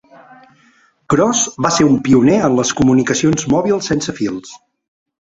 [1.13, 4.55] Gross va ser un pioner en les comunicacions mòbils sense fils.